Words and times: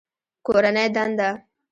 کورنۍ 0.45 0.87
دنده 0.95 1.29